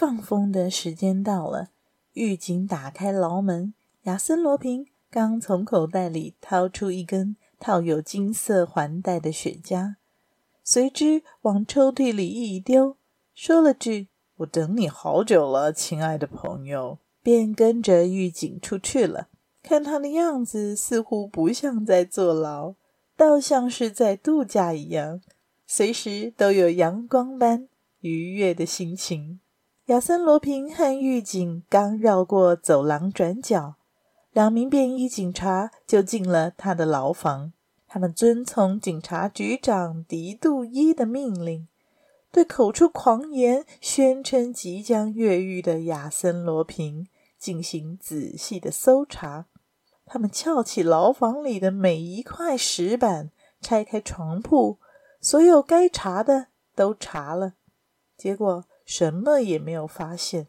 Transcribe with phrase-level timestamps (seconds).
[0.00, 1.68] 放风的时间到了，
[2.14, 3.74] 狱警打开牢门。
[4.04, 9.96] 亚森·罗平刚从口袋里掏出一根套有金色环带的雪茄，
[10.64, 12.96] 随之往抽屉里一丢，
[13.34, 14.08] 说了句
[14.40, 19.28] ：“我等你好久了，亲爱的朋友。”便跟着狱警出去了。
[19.62, 22.74] 看他的样子，似乎不像在坐牢，
[23.18, 25.20] 倒像是在度假一样，
[25.66, 27.68] 随时都有阳光般
[28.00, 29.40] 愉悦的心情。
[29.90, 33.74] 亚森·罗平和狱警刚绕过走廊转角，
[34.30, 37.52] 两名便衣警察就进了他的牢房。
[37.88, 41.66] 他们遵从警察局长狄杜伊的命令，
[42.30, 49.46] 对口出狂言、宣称即将越狱的亚森·罗平进行仔细的搜查。
[50.06, 54.78] 他们撬起牢房里的每一块石板，拆开床铺，
[55.20, 56.46] 所有该查的
[56.76, 57.54] 都查了，
[58.16, 60.48] 结果，什么也没有发现，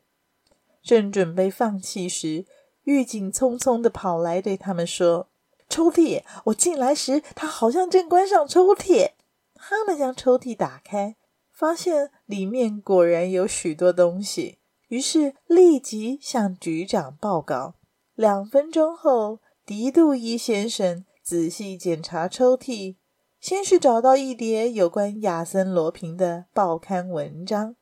[0.81, 2.47] 正准备放弃时，
[2.85, 5.29] 狱警匆匆地跑来对他们说
[5.69, 9.11] ：“抽屉，我进来时，他好像正关上抽屉。”
[9.53, 11.17] 他们将抽屉打开，
[11.51, 17.75] 发现里面果然有许多东西，于是立即向局长报告。
[18.15, 22.95] 两分钟后，狄杜伊先生仔细检查抽屉，
[23.39, 27.75] 先是找到一叠有关亚森·罗平的报刊文章。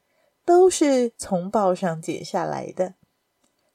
[0.49, 2.95] 都是从报上剪下来的。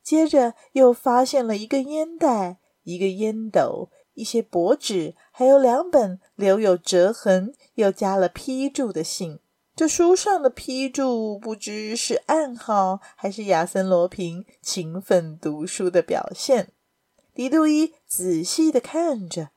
[0.02, 9.38] 接着又发现了一个烟袋、一个烟斗、一些薄纸，还有两本留有折痕又加了批注的信。
[9.76, 16.72] 这书上的批注不知是暗号，还是亚森·罗平勤奋读书的表现。
[17.32, 19.50] 迪杜伊仔细的看着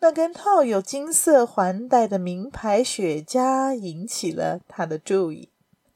[0.00, 5.48] 那根套有金色环带的名牌雪茄，引起了他的注意。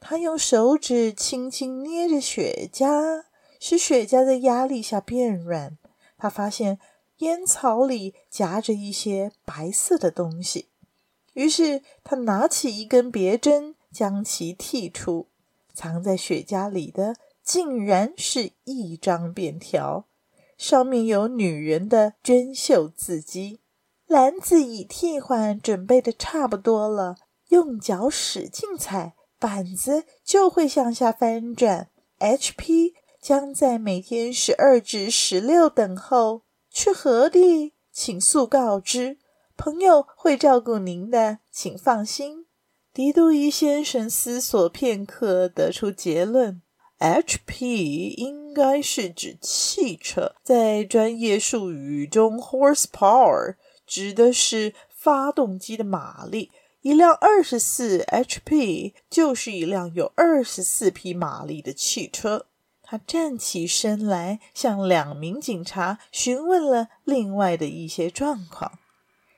[0.04, 3.22] 他用手指轻轻捏着雪茄，
[3.60, 5.78] 使雪茄在压力下变软。
[6.18, 6.80] 他发现
[7.18, 10.70] 烟草里夹着一些白色的东西，
[11.34, 15.28] 于是他拿起一根别针，将其剔出。
[15.72, 17.14] 藏在雪茄里的
[17.44, 20.08] 竟然是一张便条，
[20.58, 23.60] 上面有女人的娟秀字迹。
[24.06, 27.14] 篮子已替换，准备的差不多了，
[27.50, 29.14] 用脚使劲踩。
[29.42, 31.88] 板子就会向下翻转。
[32.20, 36.42] HP 将在每天十二至十六等候。
[36.70, 37.72] 去何地？
[37.90, 39.18] 请速告知。
[39.56, 42.46] 朋友会照顾您的，请放心。
[42.94, 46.62] 狄杜伊先生思索片刻，得出结论
[47.00, 56.52] ：HP 应该是指汽车，在专业术语中，horsepower 指的是发动机的马力。
[56.82, 62.46] 一辆二十四 HP 就是一辆有二十四匹马力的汽车。
[62.82, 68.80] 他站起身来，向两名警察询问了另外的一些状况，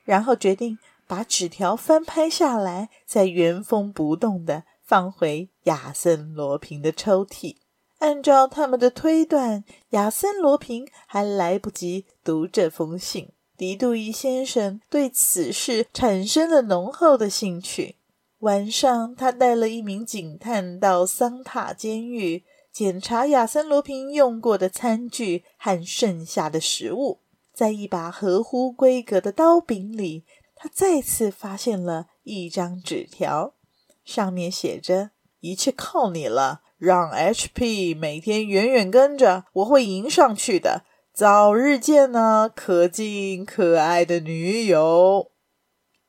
[0.03, 7.57] 然后决定把纸条翻拍下来，再原封不动地放回亚森·罗平的抽屉。
[7.99, 13.31] 按照他们的推断，亚森·罗平还来不及读这封信。
[13.57, 17.95] 狄杜伊先生对此事产生了浓厚的兴趣。
[18.39, 27.21] 晚上，他带了一名警探到桑塔监狱检查亚森·罗平用过的餐具和剩下的食物。
[27.53, 33.53] 在一把合乎规格的刀柄里，他再次发现了一张纸条，
[34.03, 40.83] 上面写着：“一切靠你了，让 HP 每天远远跟着，我会迎上去的。”
[41.15, 45.31] 早日见呢，可敬可爱的女友。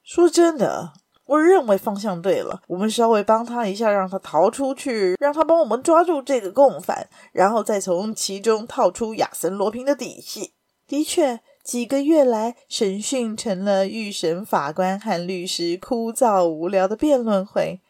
[0.03, 0.95] 说真的，
[1.27, 2.63] 我认为方向对了。
[2.67, 10.55] 我们稍微帮他一下，让他逃出去，让他帮我们抓住这个共犯，然后再从其中套出亚森·罗平的底细。
[10.89, 17.81] 的确，几个月来，审讯成了预审法官和律师枯燥无聊的辩论会。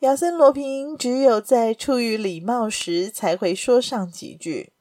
[0.00, 4.72] 亚森·罗平只有在出于礼貌时才会说上几句。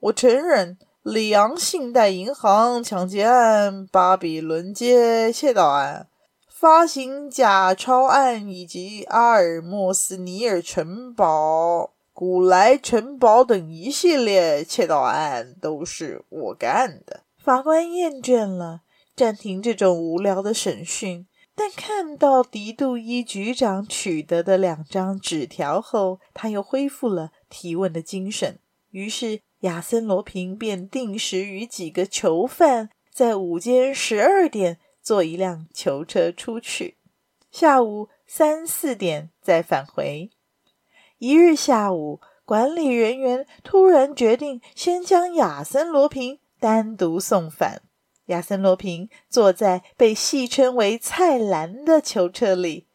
[0.00, 0.78] 我承认。
[1.02, 6.06] 里昂信贷银行抢劫案、巴比伦街窃盗案、
[6.48, 17.24] 发行假钞案以及阿尔莫斯尼尔城堡、古莱城堡等一系列窃盗案都是我干的。
[17.36, 18.82] 法官厌倦了，
[19.16, 21.26] 暂停这种无聊的审讯。
[21.56, 28.60] 但看到狄杜伊局长取得的两张纸条后，他又恢复了提问的精神。
[28.90, 36.98] 于是，亚森·罗平便定时与几个囚犯在午间十二点坐一辆囚车出去，
[37.50, 40.30] 下午三四点再返回。
[41.18, 47.82] 一日下午，管理人员突然决定先将亚森·罗平单独送返。
[48.26, 52.88] 亚森·罗平坐在被戏称为“菜篮”的囚车里，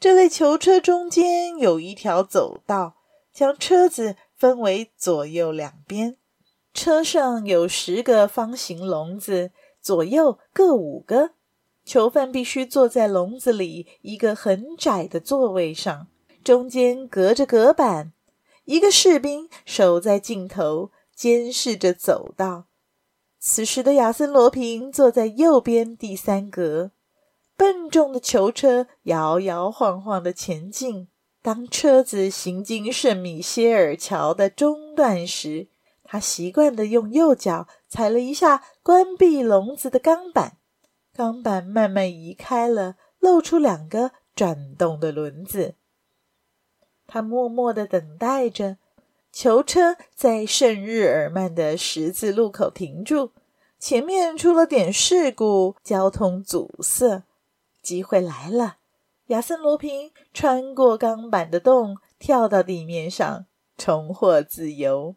[0.00, 2.96] 这类囚车中间有一条走道，
[3.32, 6.16] 将车子分为左右两边。
[6.72, 9.50] 车上有十个方形笼子，
[9.82, 11.32] 左右各五个。
[11.84, 16.06] 囚犯必须坐在笼子里一个很窄的座位上，
[16.42, 18.14] 中间隔着隔板。
[18.64, 22.64] 一个士兵守在尽头，监视着走道。
[23.38, 26.92] 此时的亚森·罗平坐在右边第三格。
[27.58, 31.08] 笨重的囚车摇摇晃晃地前进。
[31.42, 35.68] 当车子行经圣米歇尔桥的中段时，
[36.04, 40.58] 他习惯地用右脚踩了一下关闭笼子的钢板。
[41.14, 45.74] 钢板慢慢移开了，露出两个转动的轮子。
[47.06, 48.76] 他默默地等待着，
[49.32, 53.32] 囚车在圣日耳曼的十字路口停住，
[53.78, 57.24] 前面出了点事故，交通阻塞。
[57.82, 58.76] 机会来了，
[59.30, 63.46] 亚森·罗平穿过钢板的洞，跳到地面上，
[63.78, 65.14] 重获自由。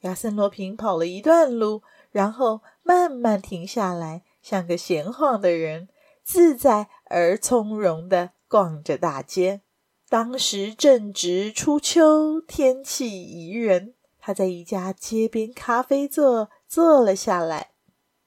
[0.00, 4.24] 亚森·罗平跑了一段路，然后慢慢停下来。
[4.42, 5.88] 像个闲晃的人，
[6.24, 9.60] 自在而从容地逛着大街。
[10.08, 13.94] 当时正值初秋，天气宜人。
[14.18, 17.70] 他在一家街边咖啡座坐了下来。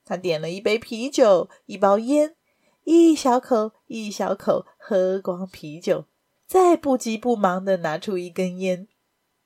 [0.05, 2.36] 他点了一杯啤酒，一包烟，
[2.89, 6.05] 一小口一小口喝光啤酒，
[6.45, 8.87] 再不急不忙地拿出一根烟。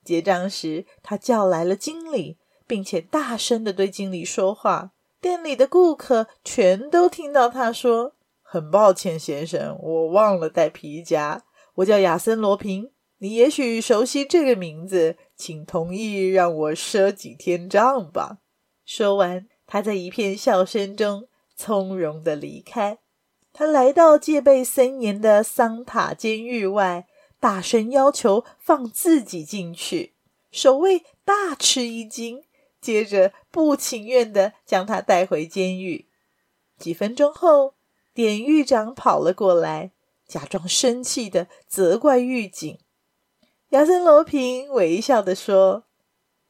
[0.05, 4.91] 结账时，他叫来了经理，并且大声地对经理说话。
[5.19, 11.43] 店里的顾客全都听到他说：“很抱歉，先生，我忘了带皮夹。
[11.77, 18.37] 我叫亚森·罗平，你也许熟悉这个名字，请同意让我赊几天账吧。”
[18.85, 22.99] 说完，他在一片笑声中从容地离开。
[23.53, 27.07] 他来到戒备森严的桑塔监狱外，
[27.39, 30.13] 大声要求放自己进去。
[30.51, 32.43] 守卫大吃一惊。
[32.81, 36.07] 接着，不情愿地将他带回监狱。
[36.79, 37.75] 几分钟后，
[38.11, 39.91] 典狱长跑了过来，
[40.27, 42.79] 假装生气地责怪狱警。
[43.69, 45.83] 亚森·罗平微笑地说：“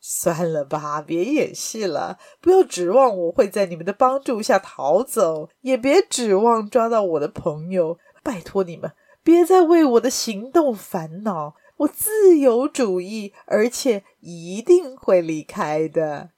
[0.01, 2.17] 算了吧，别演戏了。
[2.41, 7.97] 不要指望我会在你们的帮助下逃走，也别指望抓到我的朋友。
[8.23, 8.91] 拜托你们，
[9.23, 16.29] 别再为我的行动烦恼。”我自由主义，而且一定会离开的。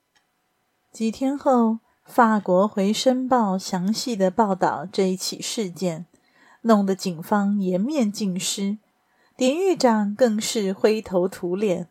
[0.90, 6.06] 几天后，法国《回声报》详细的报道这一起事件，
[6.62, 8.78] 弄得警方颜面尽失，
[9.36, 11.90] 典狱长更是灰头土脸。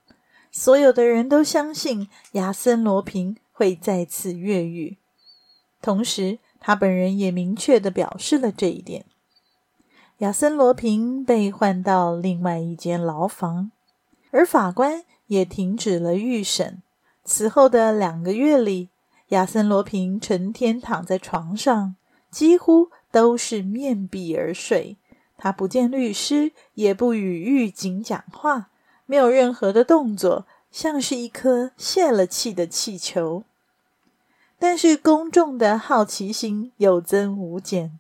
[0.53, 4.99] 所有的人都相信亚森·罗平会再次越狱，
[5.81, 9.07] 同时他本人也明确地表示了这一点。
[10.19, 13.73] 亚森·罗平被换到另外一间牢房，
[14.31, 16.83] 而法官也停止了预审。
[17.25, 18.91] 此后的两个月里，
[19.29, 21.97] 亚森·罗平成天躺在床上，
[22.31, 24.99] 几乎都是面壁而睡。
[25.39, 28.69] 他不见律师，也不与狱警讲话，
[29.07, 33.45] 没有任何的动作，像是一颗泄了气的气球。
[34.59, 37.99] 但是公众的好奇心有增无减。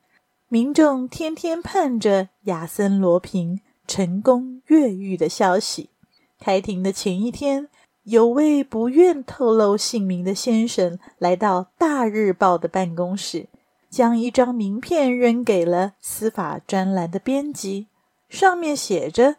[0.48, 5.90] 民众天天盼着亚森·罗平成功越狱的消息。
[6.38, 7.68] 开庭的前一天，
[8.04, 13.46] 有位不愿透露姓名的先生来到《大日报》的办公室，
[13.88, 17.86] 将一张名片扔给了司法专栏的编辑，
[18.28, 19.36] 上面写着：“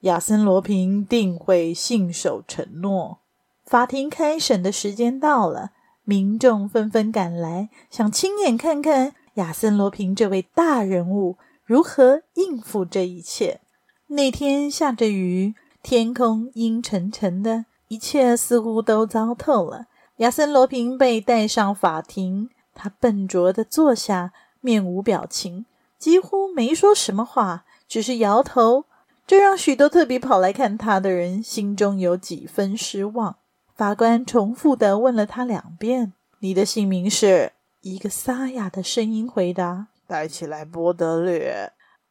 [0.00, 3.18] 亚森·罗平定会信守承诺。”
[3.64, 5.70] 法庭开审的时间到了，
[6.04, 9.14] 民众纷纷赶来，想亲眼看看。
[9.34, 13.60] 亚森·罗平这位大人物如何应付这一切？
[14.08, 19.86] 那天下着雨，天空阴沉沉的，一切似乎都糟透了。
[20.16, 25.64] 亚森·罗平被带上法庭，他笨拙地坐下，面无表情，
[25.96, 28.86] 几乎没说什么话，只是摇头，
[29.30, 33.36] 这让许多特别跑来看他的人心中有几分失望。
[33.76, 41.48] 法官重复地问了他两遍：“你的姓名是？”一个沙哑的声音回答：“戴起来·伯德吕。”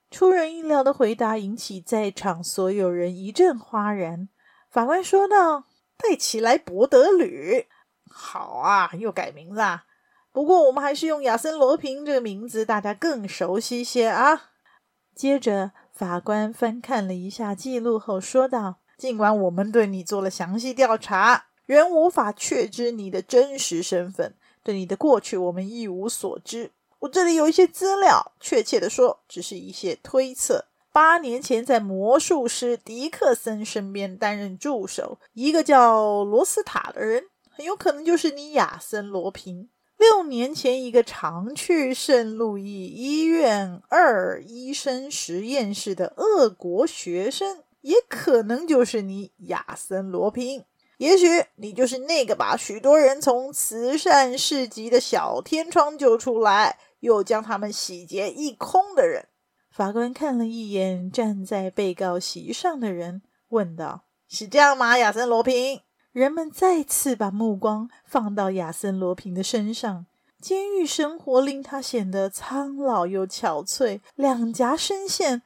[0.09, 4.29] 出人意料的回答引起在场所有人一阵哗然。
[4.69, 5.65] 法官说道
[5.99, 7.67] ：“戴起来·伯德吕，
[8.09, 9.83] 好啊，又改名了。
[10.31, 14.43] 不过我们还是用亚森·罗平这个名字，大家更熟悉些啊。”
[15.13, 24.33] 接着，法官翻看了一下记录后说道：“尽管我们对你做了详细调查，仍无法确知你的真实身份。
[24.63, 30.67] 对你的过去，我们一无所知。”我这里有一些资料，确切地说，只是一些推测。
[30.93, 39.67] 八年前，在魔术师迪克森身边担任助手，一个叫罗斯塔的人，很有可能就是你亚森·罗平。
[39.99, 50.63] 六年前，一个常去圣路易医院二医生实验室的俄国学生，也可能就是你亚森·罗平。
[50.97, 51.27] 也许
[51.57, 56.79] 你就是那个把许多人从慈善市集的小天窗救出来。
[57.01, 59.29] 又将他们洗劫一空的人，
[59.71, 65.79] 法官看了一眼站在被告席上的人，问道：“是这样吗，亚森·罗平？”
[66.11, 70.05] 人们再次把目光放到亚森·罗平的身上。
[70.41, 75.41] 监狱生活令他显得苍老又憔悴，两颊深陷，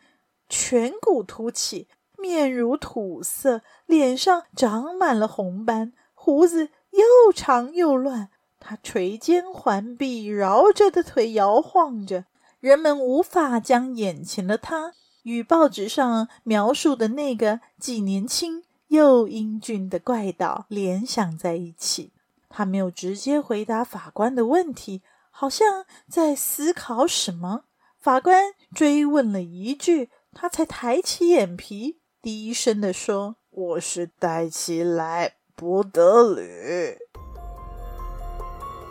[0.48, 8.29] 颧骨凸起，面如土色，脸上长满了红斑，胡子又长又乱。
[8.60, 12.25] 他垂肩环臂，绕着的腿摇晃着，
[12.60, 14.93] 人们无法将眼前的他
[15.24, 22.13] 与报纸上描述的那个既年轻又英俊的怪盗联想在一起。
[22.47, 27.63] 他没有直接回答法官的问题，好像在思考什么。
[28.00, 37.00] 法官追问了一句，他才抬起眼皮，低声地说：“我是戴奇莱·伯德吕。”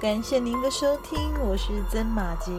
[0.02, 2.50] 感谢您的收听，我是曾马吉，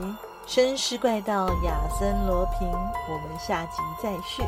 [0.47, 4.43] 绅士怪盗亚森罗平，我们下集再续。